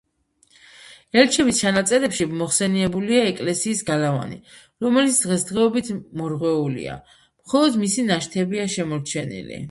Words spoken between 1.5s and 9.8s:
ჩანაწერებში მოხსენიებულია ეკლესიის გალავანი, რომელიც დღესდღეობით მორღვეულია, მხოლოდ მისი ნაშთებია შემორჩენილი.